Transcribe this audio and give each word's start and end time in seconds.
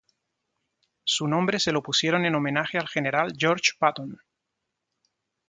Su 1.03 1.27
nombre 1.27 1.59
se 1.59 1.71
lo 1.71 1.83
pusieron 1.83 2.25
en 2.25 2.33
homenaje 2.33 2.79
al 2.79 2.87
general 2.87 3.33
George 3.37 3.73
Patton. 3.77 4.19